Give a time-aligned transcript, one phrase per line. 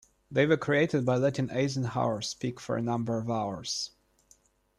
[0.31, 3.91] They were created by letting Eisenhower speak for a number of hours.